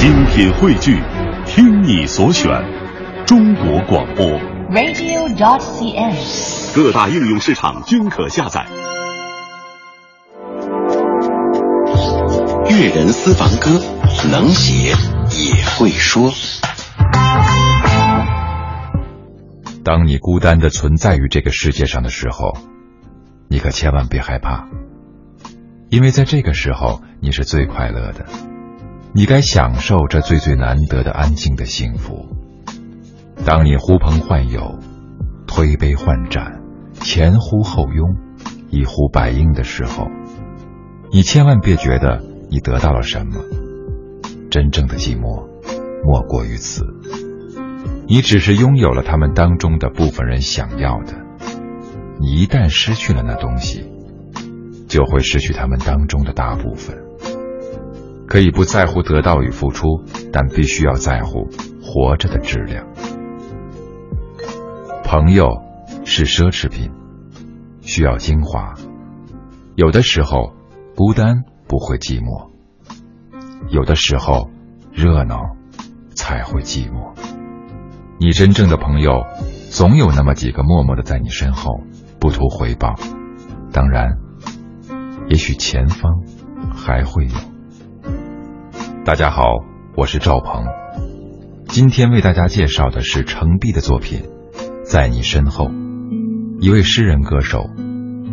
[0.00, 0.98] 精品汇聚，
[1.44, 2.50] 听你所选，
[3.26, 4.24] 中国广播。
[4.70, 6.74] radio.dot.cn，。
[6.74, 8.64] 各大应用市场均可下载。
[12.70, 13.78] 粤人私房歌，
[14.32, 14.94] 能写
[15.36, 16.32] 也会说。
[19.84, 22.56] 当你孤单的存在于这个世界上的时候，
[23.50, 24.66] 你可千万别害怕，
[25.90, 28.24] 因为在这个时候你是最快乐的，
[29.12, 32.28] 你该享受这最最难得的安静的幸福。
[33.44, 34.78] 当你呼朋唤友、
[35.48, 36.62] 推杯换盏、
[36.94, 38.14] 前呼后拥、
[38.70, 40.06] 一呼百应的时候，
[41.12, 43.42] 你千万别觉得你得到了什么，
[44.48, 45.48] 真正的寂寞
[46.04, 46.84] 莫过于此。
[48.06, 51.14] 你只是拥有了他们当中的部分人想要的，
[52.20, 53.84] 你一旦失去了那东西，
[54.86, 57.09] 就会失去他们当中的大部分。
[58.30, 61.48] 可以不在乎得到与付出，但必须要在乎
[61.82, 62.86] 活着的质量。
[65.02, 65.60] 朋友
[66.04, 66.92] 是奢侈品，
[67.80, 68.74] 需要精华。
[69.74, 70.52] 有的时候，
[70.94, 72.50] 孤单不会寂寞；
[73.68, 74.48] 有的时候，
[74.92, 75.56] 热闹
[76.14, 77.12] 才会寂寞。
[78.20, 79.24] 你真正的朋友，
[79.70, 81.80] 总有那么几个默默的在你身后，
[82.20, 82.94] 不图回报。
[83.72, 84.18] 当然，
[85.28, 86.22] 也许前方
[86.72, 87.34] 还会有。
[89.02, 89.44] 大家好，
[89.96, 90.62] 我是赵鹏，
[91.68, 94.20] 今天为大家介绍的是程璧的作品
[94.84, 95.68] 《在你身后》。
[96.60, 97.64] 一位诗人歌手，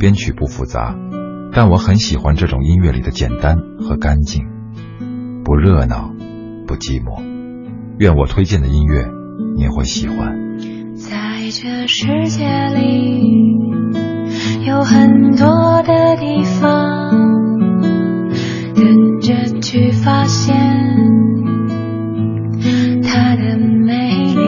[0.00, 0.96] 编曲不复杂，
[1.52, 4.42] 但我很喜欢这种音乐里的简单和干净，
[5.44, 6.10] 不热闹，
[6.66, 7.22] 不寂寞。
[7.98, 9.06] 愿我推荐的音乐。
[9.56, 10.34] 你会喜欢。
[10.96, 13.22] 在这世界里，
[14.66, 16.75] 有很多的地方，
[19.68, 20.54] 去发现
[23.02, 24.40] 它的美丽。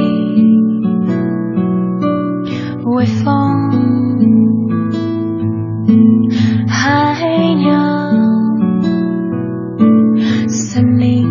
[2.85, 3.27] 微风，
[6.69, 7.19] 海
[7.57, 7.77] 鸟，
[10.47, 11.27] 森林。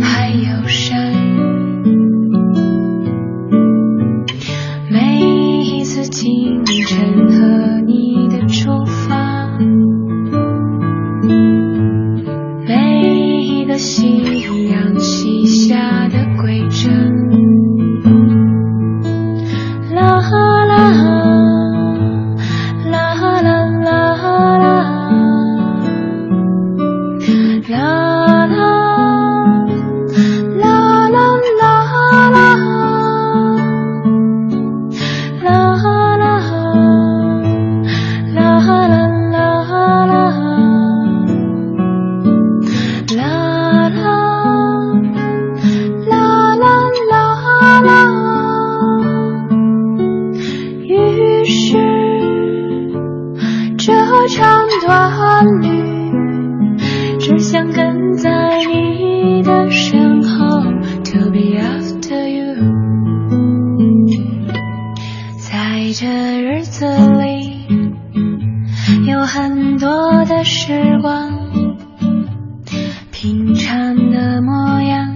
[0.00, 1.12] 还有山，
[4.90, 5.20] 每
[5.66, 9.29] 一次清晨和你的出发，
[12.66, 16.90] 每一个夕阳西下的归程，
[19.94, 20.90] 啦啦啦
[22.90, 24.16] 啦啦啦啦
[28.46, 28.79] 啦。
[54.90, 55.68] 长段旅，
[57.20, 60.62] 只想跟在你的身后
[61.04, 62.56] ，to be after you。
[65.38, 66.86] 在这日子
[67.20, 67.68] 里，
[69.06, 71.30] 有很多的时光，
[73.12, 75.08] 平常的模样，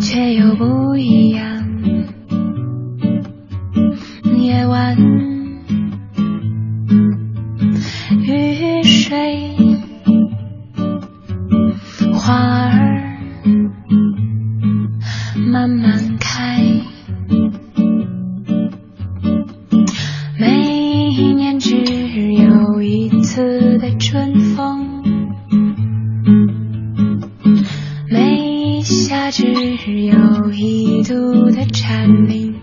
[0.00, 1.55] 却又不一样。
[15.56, 16.60] 慢慢开，
[20.38, 21.78] 每一年只
[22.34, 25.02] 有一次的春风，
[28.10, 29.46] 每一夏只
[30.04, 32.55] 有一度的蝉鸣。